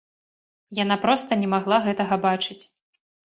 [0.83, 2.59] Яна проста не магла гэтага бачыць!